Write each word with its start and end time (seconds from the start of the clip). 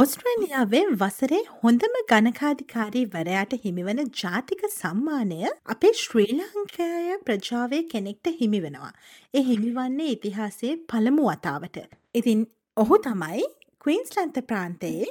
ඕස්ට්‍රේලියාවේ 0.00 0.80
වසරේ 1.00 1.38
හොඳම 1.54 1.94
ගණකාධිකාරී 2.10 3.02
වරයාට 3.14 3.54
හිමිවන 3.64 4.00
ජාතික 4.20 4.60
සම්මානය 4.68 5.38
අපේ 5.72 5.90
ශ්‍රී 6.00 6.36
ලංකාය 6.36 7.16
ප්‍රජාවේ 7.24 7.80
කෙනෙක්ට 7.90 8.30
හිමි 8.38 8.60
වෙනවා. 8.62 8.92
ඒ 9.34 9.42
හිමිවන්නේ 9.48 10.06
ඉතිහාසයේ 10.12 10.76
පළමු 10.92 11.24
වතාවට. 11.26 11.76
ඉතින් 12.14 12.46
ඔහු 12.76 12.98
තමයි 12.98 13.48
කවීන්ස්ලන්ත 13.84 14.38
ප්‍රාන්තයේ 14.52 15.10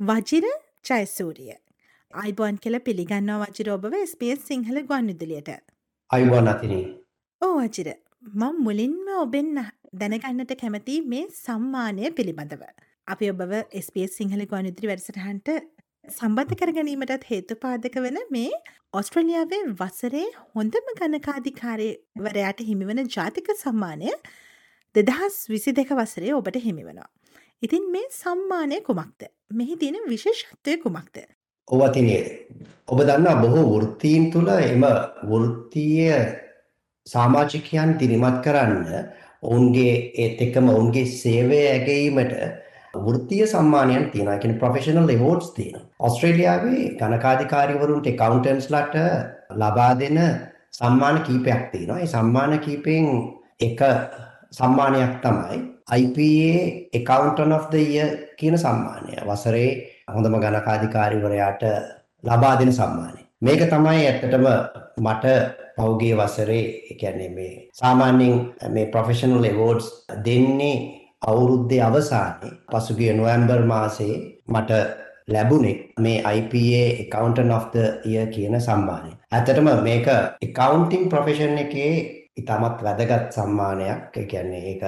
වජිර 0.00 0.48
ජයසූරිය. 0.84 1.52
අයිබෝන් 2.12 2.58
කෙල 2.64 2.80
පිළිගන්නවා 2.80 3.50
වජිර 3.50 3.70
ඔබව 3.76 3.94
ස්පේස් 4.06 4.42
සිංහල 4.48 4.82
ගොන්විදුලියට. 4.90 5.52
අයිබෝන් 6.10 6.52
අතිනේ 6.54 6.82
ඕ 7.40 7.54
වජිර 7.60 7.92
මං 8.34 8.58
මුලින්ම 8.66 9.14
ඔබෙන් 9.20 9.54
දැනගන්නට 9.94 10.58
කැමති 10.64 11.00
මේ 11.14 11.24
සම්මානය 11.38 12.14
පිළිබඳව. 12.18 12.66
අපි 13.08 13.26
ඔබව 13.32 13.52
ස්පස් 13.80 14.14
සිංහල 14.18 14.42
ගොනිදිරි 14.52 14.88
වැඩසටහන්ට 14.90 15.50
සම්බන්ධ 16.08 16.54
කර 16.60 16.72
ගැනීමටත් 16.76 17.26
හේතු 17.28 17.56
පාදක 17.62 17.98
වන 18.04 18.18
මේ 18.30 18.58
ඔස්ට්‍රලියාවේ 18.92 19.60
වසරේ 19.80 20.24
හොඳම 20.54 20.90
ගණකාධිකාරයවරයාට 20.98 22.62
හිමිවන 22.68 23.02
ජාතික 23.08 23.52
සම්මානය 23.60 24.10
දෙදහස් 24.94 25.38
විසි 25.52 25.76
දෙක 25.78 25.92
වසරේ 25.92 26.34
ඔබට 26.34 26.58
හිමිවෙනවා. 26.66 27.08
ඉතින් 27.62 27.86
මේ 27.92 28.10
සම්මානය 28.12 28.80
කුමක්ද 28.82 29.30
මෙහි 29.52 29.76
තියෙන 29.76 30.02
විශේෂත්වය 30.08 30.76
කුමක්ද. 30.84 31.22
ඔවතිනේ 31.68 32.22
ඔබ 32.88 33.04
දන්නා 33.04 33.36
බොහෝ 33.42 33.66
වෘත්තීන් 33.70 34.30
තුළ 34.32 34.52
එම 34.56 34.84
වෘත්තීය 35.30 36.12
සාමාජිකයන් 37.06 37.98
තිරිමත් 37.98 38.44
කරන්න 38.44 38.86
ඔවුන්ගේ 39.44 39.96
ඒත් 40.16 40.40
එක්කම 40.42 40.68
ඔවුන්ගේ 40.68 41.10
සේවය 41.14 41.66
ඇගීමට 41.66 42.38
වෘත්තීය 43.06 43.46
සම්මානයන් 43.46 44.10
තියෙනවා. 44.10 44.34
ඒ 44.34 44.38
කියන්නේ 44.38 44.58
ප්‍රොෆෙෂනල් 44.58 45.08
එවෝඩ්ස් 45.08 45.50
තියෙනවා. 45.50 45.88
ඕස්ට්‍රේලියාවේ 45.98 46.84
ගණකාධිකාරීවරුන්ට 47.00 48.06
accountants-ලාට 48.06 48.94
ලබා 49.52 49.92
දෙන 50.00 50.18
සම්මාන 50.72 51.20
කීපයක් 51.22 51.62
තියෙනවා. 51.72 51.98
ඒ 51.98 52.06
සම්මාන 52.06 52.58
කීපෙන් 52.58 53.06
එක 53.60 53.80
සම්මානයක් 54.52 55.20
තමයි 55.22 55.58
IPA 55.88 56.40
Accountant 56.92 57.52
of 57.52 57.70
the 57.70 57.82
Year 57.84 58.08
කියන 58.38 58.56
සම්මානය. 58.56 59.12
වසරේ 59.26 59.68
හොඳම 60.08 60.34
ගණකාධිකාරීවරයාට 60.36 61.62
ලබා 62.24 62.58
දෙන 62.58 62.72
සම්මානය. 62.72 63.20
මේක 63.40 63.62
තමයි 63.70 64.06
ඇත්තටම 64.06 64.46
මට 64.98 65.24
පෞගේ 65.76 66.14
වසරේ 66.16 66.62
ඒ 66.90 66.94
කියන්නේ 66.94 67.28
මේ 67.28 67.68
සාමාන්‍යයෙන් 67.72 68.54
මේ 68.68 68.86
ප්‍රොෆෙෂනල් 68.86 69.44
එවෝඩ්ස් 69.44 69.86
දෙන්නේ 70.24 70.76
අවුරුද්දේ 71.22 71.82
අවසානයේ 71.82 72.52
පසුගිය 72.70 73.12
නොවැම්බර් 73.12 73.62
මාසයේ 73.72 74.16
මට 74.48 74.70
ලැබුණේ 75.28 75.76
මේ 76.00 76.18
IPA 76.28 76.82
Accountant 77.04 77.50
of 77.50 77.64
the 77.72 77.84
Year 78.04 78.26
කියන 78.26 78.60
සම්මානය. 78.60 79.10
ඇත්තටම 79.32 79.68
මේක 79.82 80.08
accounting 80.42 81.08
profession 81.08 81.58
එකේ 81.58 81.90
ඉතාමත් 82.36 82.82
වැදගත් 82.82 83.32
සම්මානයක්. 83.32 84.16
ඒ 84.16 84.24
කියන්නේ 84.24 84.62
ඒක 84.70 84.82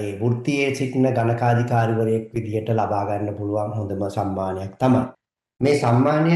ඒ 0.00 0.12
වෘත්තියේ 0.20 0.74
සිටින 0.74 1.08
ගණකාධිකාරිවරයෙක් 1.08 2.34
විදිහට 2.34 2.68
ලබා 2.70 3.04
ගන්න 3.06 3.38
පුළුවන් 3.38 3.72
හොඳම 3.78 4.04
සම්මානයක් 4.10 4.74
තමයි. 4.78 5.02
මේ 5.60 5.78
සම්මානය 5.78 6.34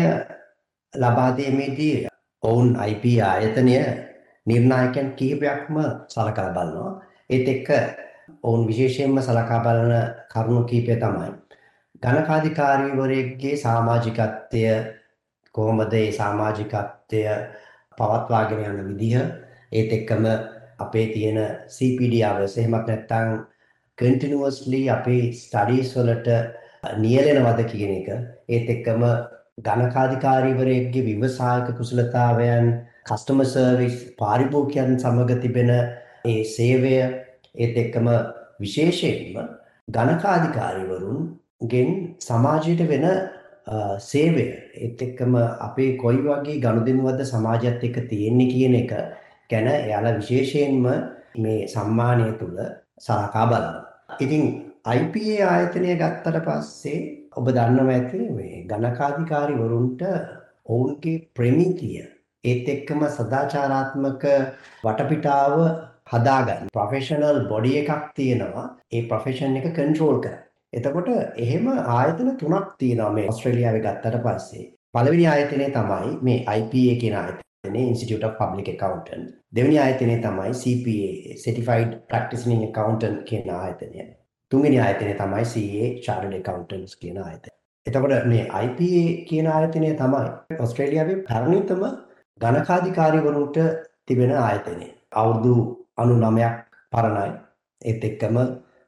ලබා 0.94 1.30
දීමේදී 1.36 2.08
ඔවුන් 2.42 2.70
IPA 2.88 3.26
ආයතනය 3.26 3.76
නිර්ණායකයන් 4.46 5.12
කිහිපයක්ම 5.18 5.76
සලකලා 6.08 6.50
බලනවා. 6.56 6.92
ඒත් 7.30 7.48
එක්ක 7.48 7.70
ඔවුන් 8.42 8.66
විශේෂයෙන්ම 8.68 9.18
සලකා 9.20 9.60
බලන 9.60 9.92
කරුණු 10.32 10.64
කීපය 10.64 10.96
තමයි. 10.96 11.30
ගණකාධිකාරීවරයෙක්ගේ 12.02 13.56
සමාජිකත්වය 13.56 14.64
කොහොමද? 15.54 15.92
ඒ 15.94 16.12
සමාජිකත්වය 16.12 17.22
පවත්වාගෙන 17.98 18.64
යන 18.70 18.78
විදිහ. 18.90 19.24
ඒත් 19.72 19.92
එක්කම 19.92 20.24
අපේ 20.78 21.06
තියෙන 21.14 21.38
CPD 21.68 22.22
hours 22.22 22.58
එහෙමත් 22.58 22.88
නැත්නම් 22.88 23.44
continuously 23.98 24.82
අපේ 24.88 25.32
studies 25.34 25.94
වලට 25.96 26.28
නියැලෙනවද 26.98 27.60
කියන 27.70 27.92
එක. 27.98 28.08
ඒත් 28.48 28.70
එක්කම 28.70 29.04
ගණකාධිකාරීවරයෙක්ගේ 29.62 31.06
විවසායක 31.08 31.76
කුසලතාවයන් 31.78 32.72
කස්ටමර් 33.04 33.46
සර්විස් 33.46 34.00
පාරිභෝගිකයන් 34.18 34.98
සමග 34.98 35.40
තිබෙන 35.40 35.70
ඒ 36.24 36.40
සේවය 36.46 36.96
ඒත් 37.54 37.76
එක්කම 37.76 38.08
විශේෂයෙන්ම 38.60 39.48
ගණකාධිකාරිවරුන්ගෙන් 39.88 42.16
සමාජයට 42.20 42.88
වෙන 42.88 43.06
සේවය 44.00 44.52
ඒත් 44.76 45.00
එක්කම 45.00 45.36
අපේ 45.60 45.96
කොයි 45.96 46.20
වගේ 46.20 46.60
ගනුදෙනුවද 46.60 47.24
සමාජයත් 47.24 47.84
එක්ක 47.88 48.08
තියෙන්නේ 48.10 48.52
කියන 48.52 48.74
එක 48.82 48.92
ගැන 49.50 49.68
එයාලා 49.68 50.18
විශේෂයෙන්ම 50.20 50.84
මේ 51.36 51.68
සම්මානය 51.68 52.32
තුල 52.38 52.56
සලකා 52.98 53.46
බලනවා. 53.46 53.84
ඉතින් 54.20 54.72
IPA 54.94 55.46
ආයතනය 55.46 55.96
ගත්තට 55.96 56.44
පස්සේ 56.46 57.28
ඔබ 57.32 57.46
දන්නවා 57.50 57.92
ඇති 57.92 58.30
මේ 58.30 58.66
ගණකාධිකාරිවරුන්ට 58.70 60.02
ඔවුන්ගේ 60.66 61.28
ප්‍රමිතිය 61.34 62.04
ඒත් 62.44 62.68
එක්කම 62.68 63.08
සදාචාරාත්මක 63.08 64.24
වටපිටාව 64.84 65.54
හදාගන්න 66.14 66.72
ප්‍රොෆෙෂනල් 66.74 67.38
බොඩි 67.52 67.76
එකක් 67.82 68.10
තියෙනවා 68.18 68.66
ඒ 68.96 69.02
ප්‍රොෆෙෂන් 69.10 69.56
එක 69.60 69.70
කන්ට්‍රෝල් 69.78 70.18
කරන්න. 70.24 70.42
එතකොට 70.72 71.08
එහෙම 71.44 71.66
ආයතන 71.96 72.30
තුනක් 72.40 72.74
තියෙනවා 72.80 73.12
මේ 73.16 73.26
ඕස්ට්‍රේලියාවේ 73.30 73.84
ගත්තට 73.86 74.20
පස්සේ. 74.26 74.66
පළවෙනි 74.94 75.26
ආයතනය 75.32 75.66
තමයි 75.76 76.12
මේ 76.26 76.38
IPA 76.58 76.94
කියන 77.00 77.16
ආයතනය 77.20 77.80
Institute 77.84 78.26
of 78.28 78.36
Public 78.42 78.68
Accountant. 78.74 79.26
දෙවෙනි 79.56 79.78
ආයතනය 79.78 80.16
තමයි 80.26 80.52
CPA 80.62 81.38
Certified 81.44 81.92
Practicing 82.08 82.62
Accountant 82.68 83.24
කියන 83.30 83.50
ආයතනය. 83.58 84.08
තුන්වෙනි 84.52 84.80
ආයතනය 84.80 85.14
තමයි 85.22 85.44
CA 85.52 85.92
Chartered 86.06 86.40
Accountants 86.40 86.96
කියන 86.96 87.18
ආයතනය. 87.18 87.54
එතකොට 87.86 88.26
මේ 88.26 88.44
IPA 88.64 89.04
කියන 89.30 89.48
ආයතනය 89.54 89.94
තමයි 90.02 90.58
ඕස්ට්‍රේලියාවේ 90.58 91.22
පැරණිතම 91.30 91.86
ගණකාධිකාරීවරුන්ට 92.40 93.58
තිබෙන 94.06 94.36
ආයතනය. 94.42 94.86
අවුරුදු 95.12 95.83
අනු 95.98 96.14
නමයක් 96.16 96.54
පරණයි. 96.92 97.30
ඒත් 97.82 98.04
එක්කම 98.04 98.36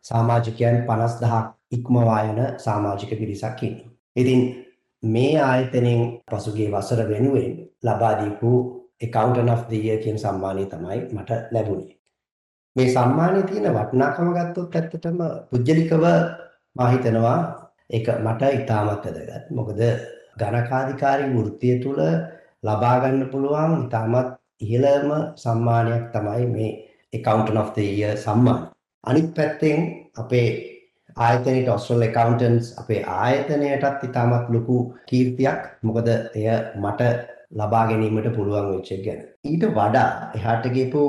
සාමාජිකයන් 0.05 0.77
පනස් 0.89 1.15
දහක් 1.21 1.45
ඉක්මවා 1.71 2.21
යන 2.25 2.41
සාමාජික 2.59 3.11
පිරිසක් 3.21 3.63
ඉන්නවා. 3.63 3.93
ඉතින් 4.17 4.41
මේ 5.03 5.35
ආයතනයෙන් 5.43 6.01
පසුගිය 6.29 6.69
වසර 6.73 7.01
වෙනුවෙන් 7.11 7.53
ලබා 7.83 8.15
දීපු 8.21 8.51
accountant 8.99 9.51
of 9.51 9.69
the 9.69 9.77
year 9.77 9.99
කියන 9.99 10.19
සම්මානය 10.19 10.65
තමයි 10.67 11.01
මට 11.13 11.31
ලැබුණේ. 11.53 11.97
මේ 12.77 12.89
සම්මානයේ 12.89 13.43
තියෙන 13.43 13.75
වටිනාකම 13.77 14.29
ගත්තොත් 14.37 14.77
ඇත්තටම 14.77 15.21
පුජ්‍යලිකව 15.51 16.05
මා 16.77 16.89
හිතනවා 16.93 17.39
ඒක 17.91 18.09
මට 18.19 18.43
ඉතාමත් 18.59 18.89
වැදගත්. 18.89 19.45
මොකද 19.51 19.81
ගණකාධිකාරී 20.41 21.31
වෘත්තිය 21.35 21.77
තුල 21.83 22.01
ලබා 22.63 22.97
ගන්න 23.01 23.31
පුළුවන් 23.33 23.73
ඉතාමත් 23.85 24.33
ඉහළම 24.61 25.11
සම්මානයක් 25.37 26.05
තමයි 26.15 26.47
මේ 26.55 26.73
accountant 27.19 27.61
of 27.63 27.71
the 27.77 27.87
year 27.99 28.15
සම්මාන. 28.25 28.63
අනිත් 29.05 29.29
පැත්තෙන් 29.37 29.79
අපේ 30.23 30.49
ආයතනයේ 31.27 31.69
Australian 31.77 32.11
accountants 32.11 32.67
අපේ 32.83 33.01
ආයතනයටත් 33.21 34.05
ඉතාමත් 34.09 34.53
ලොකු 34.57 34.77
කීර්තියක්. 35.11 35.63
මොකද 35.87 36.09
එය 36.11 36.47
මට 36.83 37.01
ලබා 37.59 37.87
ගැනීමට 37.89 38.29
පුළුවන් 38.37 38.69
වෙච්ච 38.75 38.93
එක 38.97 39.03
ගැන. 39.07 39.25
ඊට 39.51 39.65
වඩා 39.79 40.11
එහාට 40.37 40.65
ගියපු 40.77 41.03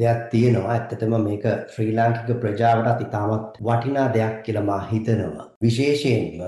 දෙයක් 0.00 0.20
තියෙනවා. 0.32 0.68
ඇත්තටම 0.74 1.14
මේක 1.24 1.44
ශ්‍රී 1.72 1.94
ලාංකික 1.98 2.30
ප්‍රජාවටත් 2.42 3.02
ඉතාමත් 3.06 3.58
වටිනා 3.66 4.06
දෙයක් 4.16 4.36
කියලා 4.44 4.68
මා 4.70 4.80
හිතනවා. 4.92 5.46
විශේෂයෙන්ම 5.64 6.38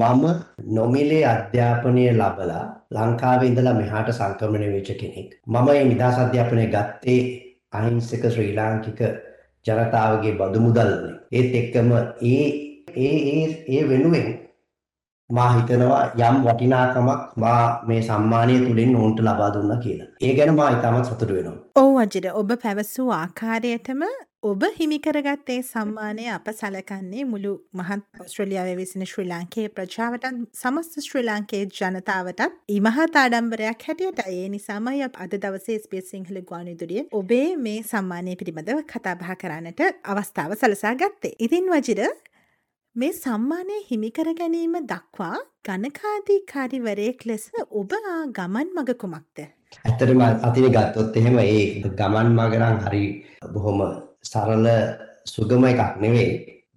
මම 0.00 0.24
නොමිලේ 0.78 1.22
අධ්‍යාපනය 1.34 2.04
ලබලා 2.20 2.64
ලංකාවේ 2.96 3.48
ඉඳලා 3.50 3.76
මෙහාට 3.80 4.10
සංක්‍රමණය 4.18 4.68
වෙච්ච 4.74 4.90
කෙනෙක්. 5.02 5.30
මම 5.46 5.64
මේ 5.66 5.84
නිදහස් 5.92 6.18
අධ්‍යාපනය 6.24 6.66
ගත්තේ 6.74 7.22
අහිංසක 7.72 8.24
ශ්‍රී 8.34 8.52
ලාංකික 8.54 9.00
ජනතාවගේ 9.66 10.36
බදු 10.38 10.60
මුදල්නේ. 10.60 11.16
ඒත් 11.32 11.50
එක්කම 11.54 11.90
ඒ 12.30 12.46
ඒ 12.98 13.16
ඒ 13.32 13.44
ඒ 13.68 13.82
වෙනුවෙන් 13.88 14.30
මා 15.30 15.50
හිතනවා 15.52 16.00
යම් 16.20 16.40
වටිනාකමක් 16.46 17.36
මා 17.36 17.60
මේ 17.88 18.00
සම්මානය 18.02 18.56
තුළින් 18.64 18.96
ඔවුන්ට 18.96 19.20
ලබා 19.20 19.50
දුන්නා 19.54 19.78
කියලා. 19.84 20.08
ඒ 20.20 20.32
ගැන 20.34 20.54
මා 20.54 20.70
ඉතාමත් 20.70 21.04
සතුටු 21.04 21.34
වෙනවා. 21.34 21.58
ඔව් 21.76 22.00
අජිර 22.04 22.26
ඔබ 22.34 22.50
පැවසූ 22.64 23.08
ආකාරයටම 23.12 24.02
ඔබ 24.42 24.62
හිමිකරගත් 24.76 25.50
ඒ 25.52 25.62
සම්මානය 25.62 26.22
අප 26.34 26.46
සලකන්නේ 26.50 27.24
මුළු 27.24 27.50
මහත් 27.78 28.22
ඔස්ට්‍රලියාවේ 28.22 28.76
විසින 28.78 29.04
ශ්‍රී 29.04 29.26
ලාංකයේ 29.28 29.68
ප්‍රජාවටත් 29.70 30.38
සමස්ත 30.60 30.96
ශ්‍රී 31.06 31.24
ලාංකයේ 31.24 31.66
ජනතාවටත් 31.70 32.56
ඉමහත් 32.68 33.18
ආඩම්බරයක් 33.22 33.84
හැටියට 33.88 34.22
ඒ 34.24 34.48
නිසාමයි 34.48 35.04
අද 35.18 35.36
දවසේ 35.36 35.78
ස්පේස් 35.84 36.08
සිංහල 36.14 36.40
ගුවන්විදුලිය 36.48 37.04
ඔබේ 37.12 37.44
මේ 37.58 37.84
සම්මානය 37.84 38.38
පිළිබඳව 38.40 38.82
කතාබහ 38.88 39.28
කරන්නට 39.36 39.86
අවස්ථාව 40.06 40.56
සලසා 40.56 40.96
ගත්තේ. 40.96 41.36
ඉතින් 41.38 41.68
වජිර 41.68 42.00
මේ 42.96 43.14
සම්මානය 43.14 43.80
හිමිකර 43.88 44.34
ගැනීම 44.34 44.82
දක්වා 44.86 45.36
ගණකාධීකාරිවරයෙක් 45.66 47.26
ලෙස 47.26 47.50
ඔබ 47.72 47.98
ආ 48.02 48.20
ගමන් 48.36 48.76
මග 48.76 49.00
කුමක්ද? 49.02 49.48
ඇත්තටම 49.84 50.22
අතින් 50.42 50.74
ගත්තොත් 50.74 51.16
එහෙම 51.16 51.42
ඒ 51.48 51.64
ගමන් 51.98 52.38
මග 52.38 52.54
නම් 52.58 52.86
හරි 52.86 53.04
බොහොම 53.54 53.90
සරල 54.24 54.66
සුගම 55.24 55.64
එකක් 55.64 56.00
නෙවෙයි. 56.00 56.30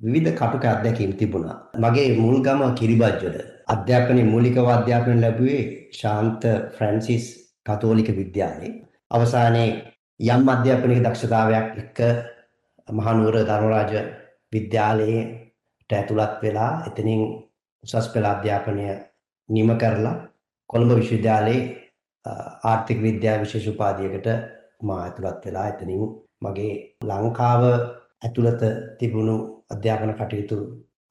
විවිධ 0.03 0.35
කටුක 0.35 0.65
අත්දැකීම් 0.65 1.13
තිබුණා. 1.13 1.57
මගේ 1.75 2.17
මුල් 2.17 2.37
ගම 2.41 2.61
කිරිබත්ජොඩ. 2.75 3.37
අධ්‍යාපනයේ 3.67 4.25
මූලිකව 4.25 4.67
අධ්‍යාපනය 4.69 5.15
ලැබුවේ 5.21 5.63
ශාන්ත 5.91 6.41
ෆ්‍රැන්සිස් 6.75 7.25
කතෝලික 7.65 8.09
විද්‍යාලයේ. 8.11 8.73
අවසානයේ 9.11 9.69
යම් 10.19 10.49
අධ්‍යාපනික 10.49 10.99
දක්ෂතාවයක් 10.99 11.67
එක්ක 11.77 11.99
මහනුවර 12.87 13.35
ධර්මරාජ 13.41 13.93
විද්‍යාලයට 14.53 15.91
ඇතුළත් 15.91 16.33
වෙලා 16.41 16.71
එතනින් 16.87 17.21
උසස් 17.83 18.07
පෙළ 18.13 18.25
අධ්‍යාපනය 18.25 18.85
නිම 19.49 19.69
කරලා 19.77 20.15
කොළඹ 20.69 20.91
විශ්වවිද්‍යාලයේ 20.91 21.61
ආර්ථික 22.63 22.99
විද්‍යාව 23.01 23.41
විශේෂ 23.41 23.67
උපාධියකට 23.67 24.27
මා 24.81 24.99
ඇතුළත් 25.03 25.45
වෙලා 25.45 25.67
එතනින් 25.67 26.03
මගේ 26.43 26.73
ලංකාව 27.09 27.63
ඇතුළත 28.23 28.61
තිබුණු 28.99 29.35
අධ්‍යාපන 29.73 30.13
කටයුතු 30.19 30.57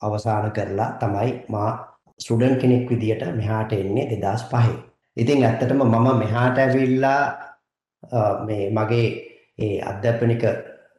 අවසන් 0.03 0.51
කරලා 0.57 0.91
තමයි 1.01 1.31
මා 1.49 1.71
ස්ටුඩන්ට් 2.21 2.61
කෙනෙක් 2.63 2.91
විදියට 2.91 3.23
මෙහාට 3.37 3.73
එන්නේ 3.73 4.07
2005. 4.13 4.77
ඉතින් 5.17 5.45
ඇත්තටම 5.45 5.83
මම 5.85 6.09
මෙහාට 6.19 6.59
ඇවිල්ලා 6.59 7.23
මේ 8.47 8.65
මගේ 8.71 9.09
ඒ 9.59 9.77
අධ්‍යාපනික 9.91 10.45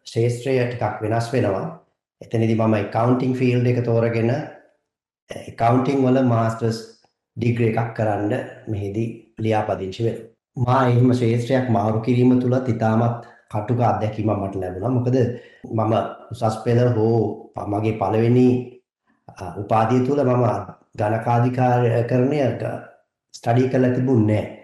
ශේෂ්ත්‍රය 0.05 0.57
ටිකක් 0.61 1.01
වෙනස් 1.03 1.31
වෙනවා. 1.33 1.67
එතනදී 2.21 2.55
මම 2.55 2.75
accounting 2.75 3.33
field 3.39 3.65
එක 3.67 3.79
තෝරගෙන 3.85 4.31
accounting 5.49 5.99
වල 6.05 6.19
masters 6.25 6.79
degree 7.37 7.71
එකක් 7.73 7.93
කරන්න 7.97 8.31
මෙහිදී 8.67 9.09
ලියාපදිංචි 9.39 10.03
වෙනවා. 10.03 10.29
මා 10.57 10.81
එහෙම 10.87 11.13
ශේෂ්ත්‍රයක් 11.21 11.69
මාරු 11.69 11.99
කිරීම 12.07 12.39
තුලත් 12.41 12.67
ඉතාමත් 12.69 13.32
කටුක 13.51 13.81
අත්දැකීමක් 13.81 14.37
මට 14.37 14.55
ලැබුණා. 14.55 14.91
මොකද 14.91 15.17
මම 15.69 15.93
උසස් 16.31 16.57
පෙළ 16.65 16.81
හෝ 16.95 17.17
මගේ 17.67 17.99
පළවෙනි 18.01 18.47
උපාධිය 19.57 20.01
තුල 20.07 20.23
මම 20.25 20.45
ගණකාධිකාරණය 20.97 22.39
ස්ටඩි 23.33 23.69
කරලා 23.69 23.95
තිබුණේ 23.95 24.41
නැහැ. 24.41 24.63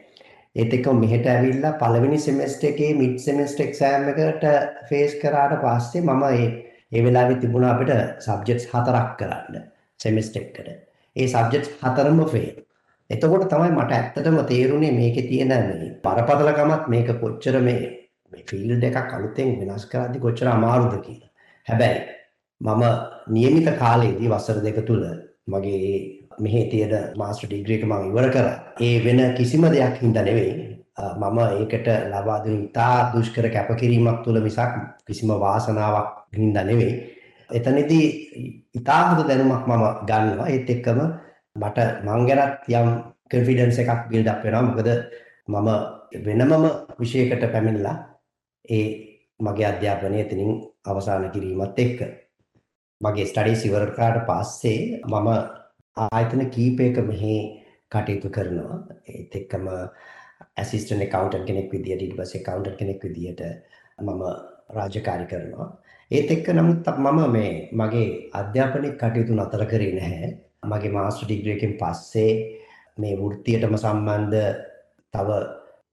ඒත් 0.55 0.73
එක්කම 0.73 0.97
මෙහෙට 0.97 1.27
ඇවිල්ලා 1.27 1.73
පළවෙනි 1.73 2.19
සෙමෙස්ටර් 2.19 2.67
එකේ 2.69 2.91
මිඩ් 2.93 3.15
සෙමෙස්ටර් 3.19 3.63
එක්සෑම් 3.63 4.09
එකට 4.11 4.45
ෆේස් 4.89 5.15
කරාට 5.21 5.55
පස්සේ 5.63 6.01
මම 6.03 6.23
ඒ 6.31 6.47
ඒ 6.91 7.03
වෙලාවේ 7.03 7.39
තිබුණා 7.41 7.73
අපිට 7.73 7.91
සබ්ජෙක්ට්ස් 8.25 8.67
හතරක් 8.71 9.11
කරන්න 9.19 9.67
සෙමෙස්ටර් 9.99 10.41
එකට. 10.41 10.67
ඒ 11.15 11.27
සබ්ජෙක්ට්ස් 11.27 11.71
හතරම 11.83 12.19
ෆේල්. 12.33 12.57
එතකොට 13.09 13.45
තමයි 13.49 13.71
මට 13.71 13.91
ඇත්තටම 13.93 14.39
තේරුනේ 14.45 14.91
මේකේ 14.91 15.27
තියෙන 15.29 15.53
මේ 15.59 15.89
බරපතලකමත් 16.03 16.87
මේක 16.87 17.09
කොච්චර 17.21 17.59
මේ 17.61 17.79
මේ 18.32 18.44
ෆීල්ඩ් 18.50 18.84
එකක් 18.90 19.14
අලුතෙන් 19.18 19.54
වෙනස් 19.60 19.86
කරද්දි 19.92 20.24
කොච්චර 20.24 20.48
අමාරුද 20.48 20.94
කියලා. 21.06 21.30
හැබැයි 21.66 22.00
මම 22.60 22.82
નિયમિત 23.28 23.68
කාලයේදී 23.78 24.28
වසර 24.28 24.58
දෙක 24.66 24.78
තුල 24.86 25.02
මගේ 25.46 25.88
මෙහි 26.40 26.60
තියෙන 26.70 26.94
මාස්ටර් 27.16 27.48
ඩිග්‍රී 27.48 27.78
එක 27.78 27.84
මම 27.84 28.04
ඉවර 28.10 28.28
කරා. 28.30 28.54
ඒ 28.80 28.96
වෙන 29.04 29.20
කිසිම 29.36 29.62
දෙයක් 29.64 29.98
හින්දා 30.02 30.24
නෙවෙයි. 30.24 30.52
මම 31.22 31.38
ඒකට 31.56 31.88
ලබා 32.12 32.38
දුන් 32.44 32.56
ඉතා 32.66 33.12
දුෂ්කර 33.14 33.46
කැපකිරීමක් 33.54 34.22
තුළ 34.24 34.40
මිසක් 34.40 34.72
කිසිම 35.06 35.28
වාසනාවක් 35.44 36.08
හින්දා 36.36 36.64
නෙවෙයි. 36.64 36.94
එතනදී 37.50 38.06
ඉතා 38.74 39.02
හොඳ 39.08 39.28
දැනුමක් 39.28 39.66
මම 39.66 39.84
ගන්නවා. 40.08 40.48
ඒත් 40.48 40.70
එක්කම 40.70 41.00
මට 41.56 41.78
මං 42.06 42.26
ගැනත් 42.28 42.54
යම් 42.70 42.88
කොන්ෆිඩන්ස් 43.30 43.78
එකක් 43.78 44.08
බිල්ඩ් 44.10 44.28
අප් 44.28 44.42
වෙනවා. 44.44 44.62
මොකද 44.68 44.88
මම 45.48 45.68
වෙනමම 46.26 46.64
විෂයකට 47.00 47.44
පැමිණලා 47.52 47.96
ඒ 48.69 48.87
මගේ 49.39 49.67
අධ්‍යාපනය 49.71 50.17
එතනින් 50.23 50.51
අවසන් 50.85 51.25
කිරීමත් 51.33 51.79
එක්ක 51.79 51.99
මගේ 53.01 53.25
ස්ටඩීස් 53.25 53.65
ඉවර 53.65 53.85
කරාට 53.95 54.25
පස්සේ 54.27 54.79
මම 55.03 55.29
ආයතන 55.97 56.41
කීපයක 56.55 56.97
මෙහි 57.03 57.35
කටයුතු 57.91 58.29
කරනවා. 58.29 58.77
ඒත් 59.07 59.35
එක්කම 59.35 59.67
ඇසිස්ටන්ට් 60.57 61.03
ඇකවුන්ටන්ට් 61.05 61.47
කෙනෙක් 61.47 61.71
විදියට 61.73 62.03
ඊට 62.05 62.17
පස්සේ 62.17 62.41
ඇකවුන්ටන්ට් 62.41 62.79
කෙනෙක් 62.79 63.03
විදියට 63.05 63.41
මම 63.99 64.23
රාජකාරී 64.69 65.31
කරනවා. 65.31 65.67
ඒත් 66.11 66.31
එක්ක 66.31 66.47
නමුත් 66.51 66.87
මම 66.97 67.19
මේ 67.31 67.53
මගේ 67.73 68.07
අධ්‍යාපනික 68.33 68.95
කටයුතු 68.97 69.33
නතර 69.35 69.65
කරේ 69.65 69.93
නැහැ. 69.93 70.29
මගේ 70.65 70.91
මාස්ටර් 70.91 71.25
ඩිග්‍රී 71.25 71.55
එකෙන් 71.55 71.77
පස්සේ 71.81 72.31
මේ 72.97 73.13
වෘත්තියටම 73.15 73.75
සම්බන්ධ 73.77 74.37
තව 75.13 75.39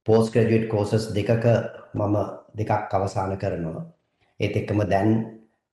පෝස්ට් 0.06 0.32
ග්‍රැජුවේට් 0.34 0.69
කෝසස් 0.72 1.06
දෙකක 1.14 1.46
මම 1.94 2.17
දෙකක් 2.56 2.94
අවසන් 2.97 3.32
කරනවා. 3.43 3.82
ඒත් 4.41 4.55
එක්කම 4.61 4.81
දැන් 4.93 5.11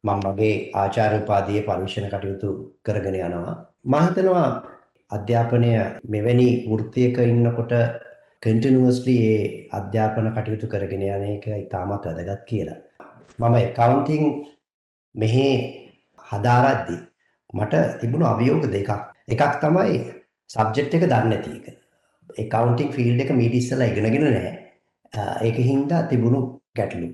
මම 0.03 0.21
මගේ 0.25 0.55
ආචාර්ය 0.81 1.17
උපාධියේ 1.23 1.67
පරිශන 1.67 2.07
කටයුතු 2.13 2.49
කරගෙන 2.85 3.17
යනවා. 3.19 3.55
මම 3.85 3.95
හිතනවා 4.05 4.47
අධ්‍යාපනය 5.11 5.69
මෙවැනි 6.13 6.47
වෘත්තියක 6.69 7.17
ඉන්නකොට 7.25 7.73
කන්ටිනියස්ලි 8.43 9.15
ඒ 9.27 9.43
අධ්‍යාපන 9.79 10.27
කටයුතු 10.35 10.71
කරගෙන 10.73 11.05
යන 11.09 11.23
එක 11.35 11.45
ඉතාමත් 11.63 12.05
වැදගත් 12.07 12.43
කියලා. 12.49 12.79
මම 13.39 13.55
accounting 13.61 14.25
මෙහි 15.15 15.47
හදාරද්දී 16.19 16.99
මට 17.53 17.73
තිබුණු 18.01 18.25
අභියෝග 18.33 18.65
දෙකක්. 18.75 18.91
එකක් 19.33 19.53
තමයි 19.63 19.95
සබ්ජෙක්ට් 20.49 20.97
එක 20.97 21.05
දන්නේ 21.05 21.29
නැති 21.29 21.51
එක. 21.59 21.65
accounting 22.43 22.91
field 22.95 23.19
එක 23.23 23.31
මීට 23.39 23.55
ඉස්සෙල්ලා 23.59 23.89
ඉගෙනගෙන 23.91 24.27
නැහැ. 24.27 24.53
ඒක 25.47 25.57
හින්දා 25.69 26.03
තිබුණු 26.11 26.41
ගැටලු. 26.75 27.07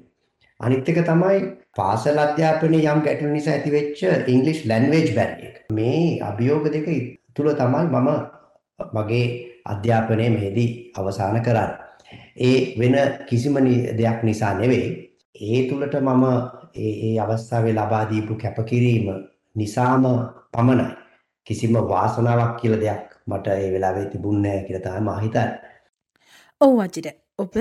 අනිත් 0.59 0.89
එක 0.89 0.99
තමයි 1.07 1.37
පාසල් 1.75 2.17
අධ්‍යාපනයේ 2.17 2.87
යම් 2.87 3.01
ගැටලු 3.05 3.29
නිසා 3.31 3.55
ඇතිවෙච්ච 3.55 3.99
ඉංග්‍රීසි 4.27 4.69
ලැන්ග්වේජ් 4.69 5.09
බැරියර්. 5.17 5.55
මේ 5.73 6.19
අභියෝග 6.21 6.65
දෙක 6.75 6.87
තුල 7.35 7.49
තමයි 7.53 7.85
මම 7.87 8.09
මගේ 8.93 9.25
අධ්‍යාපනය 9.65 10.29
මෙහිදී 10.35 10.69
අවසන් 10.97 11.39
කරන්නේ. 11.45 11.77
ඒ 12.39 12.57
වෙන 12.79 12.95
කිසිම 13.29 13.55
දෙයක් 13.99 14.23
නිසා 14.23 14.53
නෙවෙයි. 14.53 14.87
ඒ 15.47 15.59
තුලට 15.69 15.95
මම 16.01 16.23
ඒ 16.75 16.93
ඒ 17.05 17.19
අවස්ථාවේ 17.19 17.73
ලබා 17.73 18.03
දීපු 18.09 18.33
කැපකිරීම 18.35 19.07
නිසාම 19.55 20.03
පමණයි. 20.53 20.87
කිසිම 21.47 21.73
වාසනාවක් 21.91 22.55
කියලා 22.61 22.81
දෙයක් 22.81 23.05
මට 23.27 23.47
ඒ 23.55 23.69
වෙලාවේ 23.73 24.05
තිබුණේ 24.05 24.51
නැහැ 24.51 24.65
කියලා 24.67 24.85
තමයි 24.85 25.05
මම 25.05 25.21
හිතන්නේ. 25.23 25.49
ඔව් 26.61 26.79
අජිත. 26.79 27.07
ඔබ 27.37 27.55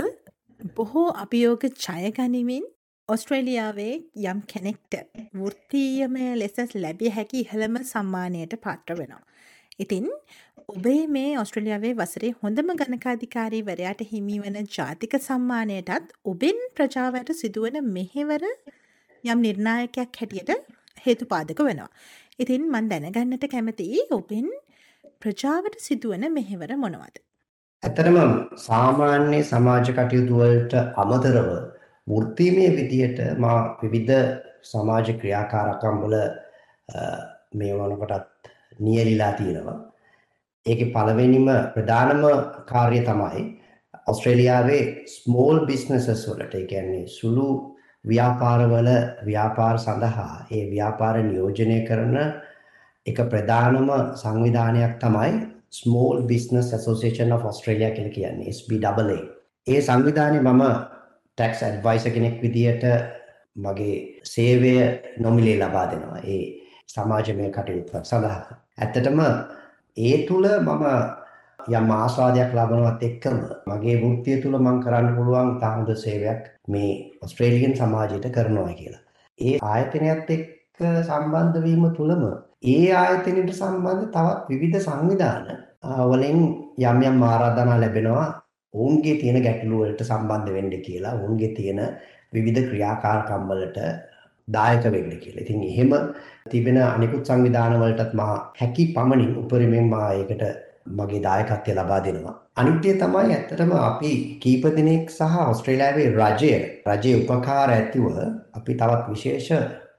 බොහෝ 0.60 1.10
අභියෝග 1.14 1.64
ජය 1.64 2.10
ගනිමින් 2.10 2.64
ඔස්ට්‍රේලියාවේ 3.08 3.92
යම් 4.24 4.38
කෙනෙක්ට 4.42 4.94
වෘත්තීයමය 5.34 6.24
ලෙස 6.34 6.74
ලැබිය 6.74 7.10
හැකි 7.10 7.42
ඉහළම 7.42 7.76
සම්මානයට 7.84 8.56
පාත්‍ර 8.60 8.96
වෙනවා. 8.98 9.22
ඉතින් 9.78 10.08
ඔබේ 10.68 11.06
මේ 11.08 11.38
ඔස්ට්‍රලියාවේ 11.38 11.94
වසරේ 11.94 12.32
හොඳම 12.42 12.72
ගණකාධිකාරී 12.80 13.62
වරයාට 13.62 14.02
හිමිවන 14.12 14.58
ජාතික 14.68 15.14
සම්මානයටත් 15.20 16.10
ඔබෙන් 16.24 16.58
ප්‍රජාවට 16.74 17.32
සිදුවන 17.32 17.78
මෙහෙවර 17.88 18.44
යම් 19.24 19.38
නිර්ණායකයක් 19.40 20.20
හැටියට 20.20 20.52
හේතුපාදක 21.06 21.62
වෙනවා. 21.62 21.88
ඉතින් 22.38 22.66
මන් 22.66 22.90
දැනගන්නට 22.90 23.48
කැමතියි 23.54 24.04
ඔබෙන් 24.10 24.50
ප්‍රජාවට 25.20 25.80
සිදුවන 25.80 26.28
මෙහෙවර 26.32 26.76
මොනවද. 26.76 27.24
ඇතරම 27.82 28.16
සාමාන්‍ය 28.58 29.40
සමාජ 29.42 29.88
කටයුතුවලට 29.88 30.72
අමතරව 30.96 31.48
වෘත්තීමය 32.06 32.64
විදියට 32.72 33.18
මා 33.38 33.58
විවිධ 33.82 34.16
සමාජ 34.62 35.08
ක්‍රියාකාරකම් 35.20 36.00
වල 36.02 36.16
මේ 37.54 37.72
වනකොටත් 37.74 38.50
නියැලිලා 38.80 39.32
තියෙනවා. 39.32 39.78
ඒකේ 40.66 40.90
පළවෙනිම 40.90 41.46
ප්‍රධානම 41.74 42.22
කාර්යය 42.66 43.02
තමයි 43.02 43.44
ඔස්ට්‍රේලියාවේ 44.06 44.82
ස්මෝල් 45.06 45.60
බිස්නසස් 45.66 46.24
වලට 46.28 46.54
ඒ 46.54 46.66
කියන්නේ 46.66 47.04
සුළු 47.08 47.48
ව්‍යාපාරවල 48.04 48.90
ව්‍යාපාර 49.26 49.78
සඳහා 49.78 50.34
ඒ 50.50 50.64
ව්‍යාපාර 50.72 51.16
නියෝජනය 51.22 51.78
කරන 51.88 52.18
එක 53.06 53.22
ප්‍රධානම 53.26 53.88
සංවිධානයක් 54.16 54.98
තමයි 54.98 55.32
Small 55.72 56.22
Business 56.22 56.72
Association 56.72 57.32
of 57.32 57.44
Australia 57.44 57.90
කියලා 57.90 58.14
කියන්නේ 58.14 58.52
SBAA. 58.52 59.18
ඒ 59.66 59.80
සංවිධානයේ 59.80 60.42
මම 60.42 60.62
ටැක්ස් 61.38 61.62
ඇඩ්වයිස 61.62 62.04
කෙනෙක් 62.14 62.42
විදියට 62.42 62.84
මගේ 63.56 63.96
සේවය 64.24 64.72
නොමිලේ 65.18 65.56
ලබා 65.60 65.86
දෙනවා 65.92 66.20
ඒ 66.26 66.42
සමාජමය 66.94 67.50
කටයුත්තක් 67.56 67.94
සඳහා. 68.02 68.58
ඇත්තටම 68.78 69.20
ඒ 69.96 70.16
තුළ 70.28 70.48
මම 70.58 70.84
යම් 71.70 71.90
ආස්වාදයක් 71.92 72.52
ලබනවත් 72.56 73.02
එක්කම 73.02 73.38
මගේ 73.70 73.96
වෘත්තිය 74.02 74.36
තුළ 74.42 74.58
මං 74.58 74.82
කරන්න 74.84 75.16
පුළුවන් 75.16 75.50
තාහොඳ 75.62 75.90
සේවයක් 76.04 76.42
මේ 76.74 76.92
ඔස්ට්‍රේලියන් 77.22 77.74
සමාජයට 77.76 78.28
කරනවා 78.36 78.74
කියලා. 78.80 79.02
ඒ 79.38 79.54
ආයතනයත් 79.72 80.30
එක්ක 80.36 80.78
සම්බන්ධ 81.08 81.58
වීම 81.64 81.84
තුළම 81.96 82.22
ඒ 82.62 82.92
ආයතනයට 82.92 83.50
සම්බන්ධ 83.52 84.06
තවත් 84.14 84.48
විවිධ 84.50 84.78
සංවිධාන 84.80 85.46
වලින් 86.10 86.38
යම් 86.82 87.02
යම් 87.02 87.22
ආරාධනා 87.22 87.80
ලැබෙනවා 87.80 88.26
ඔවුන්ගේ 88.74 89.14
තියෙන 89.20 89.38
ගැටලු 89.42 89.82
වලට 89.82 90.02
සම්බන්ධ 90.02 90.54
වෙන්න 90.56 90.74
කියලා 90.86 91.14
ඔවුන්ගේ 91.14 91.50
තියෙන 91.54 91.80
විවිධ 92.34 92.66
ක්‍රියාකාරකම් 92.68 93.46
වලට 93.50 93.78
දායක 94.48 94.84
වෙන්න 94.86 95.14
කියලා. 95.22 95.44
ඉතින් 95.44 95.62
එහෙම 95.64 95.92
තිබෙන 96.50 96.82
අනිකුත් 96.84 97.26
සංවිධාන 97.26 97.80
වලටත් 97.80 98.12
මා 98.14 98.52
හැකි 98.60 98.92
පමණින් 98.94 99.32
උපරිමයෙන් 99.36 99.88
මා 99.88 100.12
ඒකට 100.12 100.44
මගේ 100.90 101.22
දායකත්වය 101.22 101.74
ලබා 101.74 102.04
දෙනවා. 102.04 102.36
අනිත් 102.56 102.80
තමයි 103.00 103.34
ඇත්තටම 103.34 103.72
අපි 103.80 104.12
කීප 104.42 104.64
දිනක් 104.76 105.10
සහ 105.10 105.42
ඕස්ට්‍රේලියාවේ 105.42 106.08
රජය 106.12 106.54
රජයේ 106.88 107.20
උපකාර 107.22 107.70
ඇතිව 107.72 108.06
අපි 108.58 108.72
තවත් 108.74 109.04
විශේෂ 109.10 109.52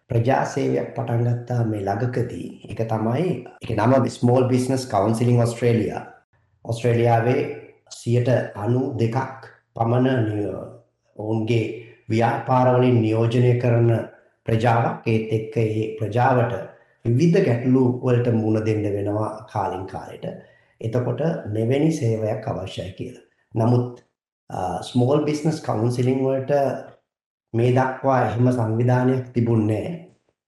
ප්‍රජා 0.09 0.45
සේවයක් 0.45 0.93
පටන් 0.95 1.25
ගත්තා 1.27 1.63
මේ 1.71 1.83
ළඟකදී. 1.87 2.47
ඒක 2.69 2.81
තමයි 2.91 3.25
ඒක 3.61 3.71
නම 3.77 4.09
Small 4.09 4.49
Business 4.53 4.87
Counseling 4.87 5.39
Australia. 5.41 5.97
ඕස්ට්‍රේලියාවේ 6.65 7.41
92ක් 7.91 9.27
පමණ 9.75 10.33
ඔවුන්ගේ 11.15 11.65
ව්‍යාපාරවලින් 12.09 13.01
නියෝජනය 13.01 13.53
කරන 13.61 13.89
ප්‍රජාවක් 14.45 15.07
ඒත් 15.07 15.33
එක්ක 15.37 15.57
ඒ 15.57 15.87
ප්‍රජාවට 15.99 16.53
විවිධ 17.05 17.45
ගැටලු 17.47 17.83
වලට 18.03 18.33
මුහුණ 18.33 18.65
දෙන්න 18.65 18.85
වෙනවා 18.95 19.31
කාලින් 19.53 19.85
කාලෙට. 19.87 20.25
එතකොට 20.81 21.21
මෙවැනි 21.55 21.91
සේවයක් 21.91 22.47
අවශ්‍යයි 22.47 22.93
කියලා. 22.97 23.25
නමුත් 23.55 24.03
ස්මෝල් 24.81 25.25
බිස්නස් 25.25 25.61
කවුන්සිලිං 25.61 26.23
වලට 26.25 26.51
මේ 27.53 27.71
දක්වා 27.71 28.19
එහෙම 28.25 28.47
සංවිධානයක් 28.51 29.25
තිබුණේ 29.33 29.87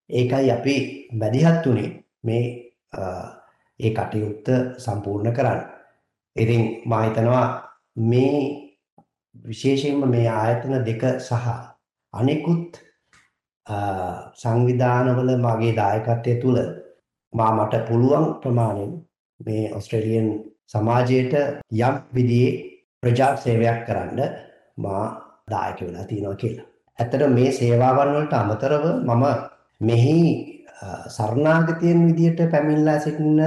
ඒකයි 0.09 0.51
අපි 0.51 0.75
බැදිහත් 1.19 1.65
උනේ 1.65 1.89
මේ 2.23 2.43
ඒ 3.79 3.91
කටයුත්ත 3.91 4.47
සම්පූර්ණ 4.77 5.33
කරන්න. 5.33 5.61
ඉතින් 6.35 6.63
මා 6.85 7.01
හිතනවා 7.05 7.45
මේ 8.09 8.35
විශේෂයෙන්ම 9.35 10.09
මේ 10.09 10.27
ආයතන 10.31 10.73
දෙක 10.85 11.03
සහ 11.19 11.47
අනෙකුත් 12.13 12.81
සංවිධානවල 14.35 15.31
මගේ 15.37 15.75
දායකත්වය 15.75 16.33
තුළ 16.41 16.59
මා 17.33 17.51
මට 17.57 17.85
පුළුවන් 17.87 18.27
ප්‍රමාණයෙන් 18.41 18.93
මේ 19.39 19.63
ඔස්ට්‍රේලියන් 19.77 20.27
සමාජයට 20.67 21.33
යම් 21.79 21.95
විදිහේ 22.15 22.51
ප්‍රජා 23.03 23.31
සේවයක් 23.37 23.79
කරන්න 23.87 24.19
මා 24.77 25.05
දායක 25.51 25.79
වෙලා 25.81 26.05
තියෙනවා 26.05 26.35
කියලා. 26.35 26.70
ඇත්තට 27.01 27.27
මේ 27.35 27.51
සේවාවන් 27.51 28.13
වලට 28.15 28.33
අමතරව 28.35 28.85
මම 28.99 29.25
මෙහි 29.81 30.21
සරණාගතයන් 31.09 32.07
විදියට 32.07 32.41
පැමිණලා 32.51 32.99
සිටින 32.99 33.41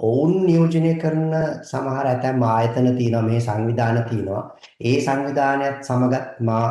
ඔවුන් 0.00 0.34
නියෝජනය 0.46 0.92
කරන 1.02 1.32
සමහර 1.62 2.06
ඇතැම් 2.06 2.42
ආයතන 2.44 2.88
තියෙනවා 2.98 3.22
මේ 3.22 3.40
සංවිධාන 3.40 4.04
තියෙනවා. 4.10 4.42
ඒ 4.80 4.98
සංවිධානයත් 5.00 5.78
සමගත් 5.82 6.40
මා 6.40 6.66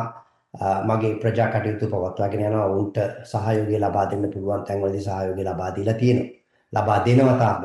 මගේ 0.84 1.14
ප්‍රජා 1.16 1.48
කටයුතු 1.48 1.86
පවත්වාගෙන 1.86 2.46
යනවා 2.46 2.66
ඔවුන්ට 2.66 2.98
සහයෝගය 3.24 3.78
ලබා 3.78 4.06
දෙන්න 4.10 4.30
පුළුවන් 4.32 4.64
තැන්වලදී 4.64 5.02
සහයෝගය 5.02 5.44
ලබා 5.44 5.74
දීලා 5.76 5.94
තියෙනවා. 5.94 6.32
ලබා 6.72 7.04
දෙනවා 7.04 7.38
තාම. 7.38 7.64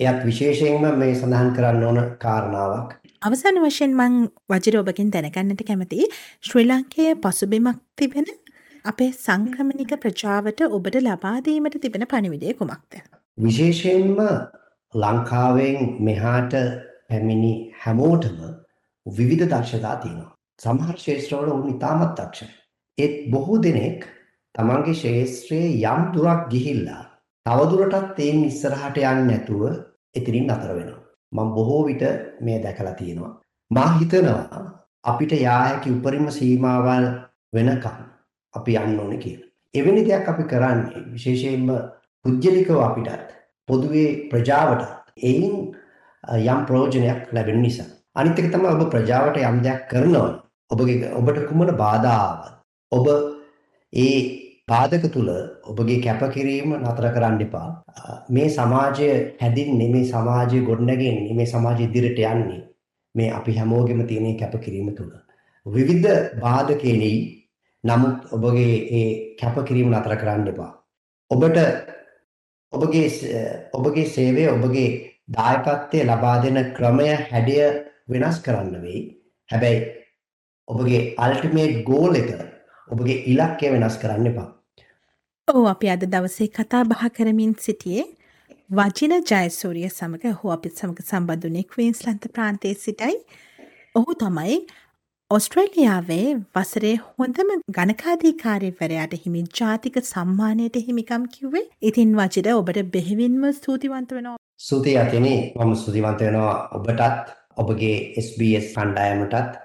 එයත් 0.00 0.24
විශේෂයෙන්ම 0.26 0.98
මේ 0.98 1.14
සඳහන් 1.14 1.54
කරන්න 1.56 1.84
ඕන 1.84 2.16
කාරණාවක්. 2.18 2.99
අවසාන 3.22 3.58
වශයෙන් 3.62 3.92
මං 3.94 4.14
වජිර 4.50 4.76
ඔබකින් 4.80 5.08
දැනගන්නට 5.14 5.62
කැමති 5.62 6.04
ශ්‍රී 6.42 6.66
ලංකයේ 6.66 7.16
පසුබිමක් 7.16 7.80
තිබෙන 7.94 8.28
අපේ 8.84 9.08
සංක්‍රමණික 9.14 9.92
ප්‍රජාවට 10.04 10.62
ඔබට 10.68 10.96
ලබාදීමට 10.98 11.76
තිබෙන 11.82 12.04
පණිවිඩය 12.06 12.54
කුමක්ද. 12.54 12.94
විශේෂයෙන්ම 13.38 14.22
ලංකාවෙන් 14.94 15.90
මෙහාට 16.00 16.56
පැමිණි 17.08 17.52
හැමෝටම 17.82 18.38
විවිධ 19.06 19.44
දක්ෂතා 19.46 19.96
තියෙනවා. 19.96 20.32
සමහර 20.60 20.96
ශේෂත්‍රවල 20.98 21.52
ඔවුන් 21.56 21.74
ඉතාමත් 21.74 22.16
දක්ෂයි. 22.16 22.48
ඒත් 22.98 23.20
බොහෝ 23.30 23.60
දෙනෙක් 23.60 24.08
තමන්ගේ 24.54 24.96
ශේෂත්‍රයේ 25.02 25.76
යම් 25.92 26.08
දුරක් 26.14 26.48
ගිහිල්ලා 26.48 27.04
තවදුරටත් 27.46 28.18
ඒන් 28.20 28.42
ඉස්සරහට 28.44 29.04
යන්නේ 29.04 29.28
නැතුව 29.28 29.62
එතනින් 30.14 30.48
නතර 30.48 30.74
වෙනවා. 30.74 30.99
මම 31.32 31.54
බොහෝ 31.54 31.82
විට 31.86 32.02
මේ 32.40 32.58
දැකලා 32.62 32.94
තියෙනවා. 32.94 33.32
මා 33.70 33.88
හිතනවා 33.98 34.62
අපිට 35.04 35.32
යා 35.40 35.58
හැකි 35.58 35.90
උපරිම 35.90 36.30
සීමාවල් 36.30 37.06
වෙනකම් 37.54 37.96
අපි 38.54 38.76
යන්න 38.76 39.00
ඕනේ 39.00 39.18
කියලා. 39.18 39.48
එවැනි 39.74 40.06
දෙයක් 40.08 40.28
අපි 40.28 40.44
කරන්නේ 40.44 41.04
විශේෂයෙන්ම 41.12 41.68
පුද්ගලිකව 42.24 42.80
අපිටත් 42.80 43.30
පොදුවේ 43.68 44.08
ප්‍රජාවට 44.30 44.82
එයින් 45.22 45.56
යම් 46.44 46.60
ප්‍රයෝජනයක් 46.66 47.32
ලැබෙන 47.32 47.62
නිසා. 47.62 47.90
අනිත් 48.16 48.38
එක 48.38 48.52
තමයි 48.52 48.68
ඔබ 48.68 48.86
ප්‍රජාවට 48.90 49.42
යම් 49.42 49.58
දෙයක් 49.64 49.88
කරනවා 49.90 50.28
ඔබගේ 50.70 51.12
ඔබට 51.14 51.38
කුමන 51.48 51.70
බාධාවක් 51.76 52.42
ඔබ 52.92 53.06
ඒ 53.92 54.39
පාදක 54.70 55.04
තුල 55.14 55.28
ඔබගේ 55.70 56.00
කැපකිරීම 56.06 56.74
නතර 56.78 57.06
කරන්න 57.14 57.40
එපා. 57.46 57.68
මේ 58.34 58.48
සමාජය 58.56 59.08
හැදින්නේ 59.42 59.90
මේ 59.94 60.04
සමාජය 60.12 60.60
ගොඩනැගෙන්නේ 60.68 61.36
මේ 61.38 61.50
සමාජය 61.54 61.82
ඉදිරියට 61.88 62.20
යන්නේ 62.32 62.60
මේ 63.14 63.30
අපි 63.38 63.56
හැමෝගෙම 63.58 64.02
තියෙන 64.10 64.38
කැපකිරීම 64.42 64.90
තුල. 64.98 65.10
විවිධ 65.66 66.08
බාධකෙලි 66.42 67.12
නමුත් 67.84 68.18
ඔබගේ 68.36 68.74
ඒ 68.98 69.08
කැපකිරීම 69.40 69.94
නතර 69.94 70.16
කරන්න 70.22 70.50
එපා. 70.52 70.72
ඔබට 71.30 71.58
ඔබගේ 72.72 73.06
ඔබගේ 73.78 74.06
සේවය 74.16 74.44
ඔබගේ 74.56 74.88
දායකත්වය 75.36 76.04
ලබා 76.04 76.36
දෙන 76.44 76.58
ක්‍රමය 76.76 77.08
හැඩය 77.32 77.56
වෙනස් 78.12 78.38
කරන්න 78.46 78.82
වෙයි. 78.84 79.02
හැබැයි 79.50 79.80
ඔබගේ 80.68 81.02
අල්ටිමේට් 81.18 81.84
ගෝල් 81.90 82.14
එක 82.22 82.30
ඔබගේ 82.90 83.22
ඉලක්කය 83.32 83.74
වෙනස් 83.74 83.98
කරන්න 84.02 84.32
එපා. 84.32 84.48
ඕ 85.50 85.62
අපි 85.66 85.88
අද 85.88 86.02
දවසේ 86.06 86.48
කතා 86.48 86.80
බහ 86.84 87.02
කරමින් 87.14 87.52
සිටියේ 87.58 88.04
වජින 88.72 89.14
ජයසූරිය 89.22 89.88
සමඟ 89.88 90.26
ඔහු 90.30 90.52
අපිත් 90.54 90.74
සමඟ 90.74 91.00
සම්බඳුනේ 91.02 91.64
ක්වීන්ස්ලන්ත 91.70 92.28
ප්‍රාන්තයේ 92.34 92.74
සිටයි. 92.76 93.16
ඔහු 93.94 94.14
තමයි 94.14 94.58
ඔස්ට්‍රේලියාවේ 95.30 96.26
වසරේ 96.54 96.92
හොඳම 97.06 97.50
ගණකාධීකාරීවරයාට 97.76 99.16
හිමි 99.24 99.42
ජාතික 99.60 99.98
සම්මානයට 100.04 100.78
හිමිකම් 100.86 101.24
කිව්වේ 101.34 101.64
ඉතින් 101.82 102.14
වජිර 102.20 102.52
ඔබට 102.52 102.80
බෙහිවින්ම 102.94 103.42
ස්තුතිවන්ත 103.54 104.14
වෙනවා. 104.16 104.36
සූතිය 104.60 104.96
අතිනේ 104.98 105.40
මම 105.56 105.74
ස්තුතිවන්ත 105.76 106.24
වෙනවා 106.26 106.54
ඔබටත් 106.78 107.34
ඔබගේ 107.56 107.96
SBS 108.24 108.70
කණ්ඩායමටත් 108.74 109.60